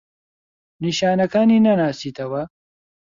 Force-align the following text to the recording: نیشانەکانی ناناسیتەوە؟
نیشانەکانی 0.83 1.63
ناناسیتەوە؟ 1.65 2.41